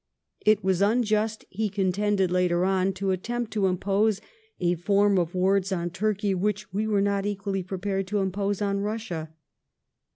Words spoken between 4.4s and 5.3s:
a form